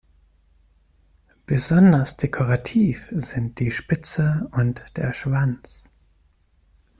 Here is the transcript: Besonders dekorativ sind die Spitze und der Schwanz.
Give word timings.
Besonders 1.45 2.17
dekorativ 2.17 3.11
sind 3.17 3.59
die 3.59 3.69
Spitze 3.69 4.49
und 4.51 4.97
der 4.97 5.13
Schwanz. 5.13 5.83